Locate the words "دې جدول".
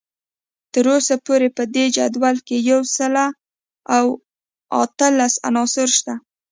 1.75-2.37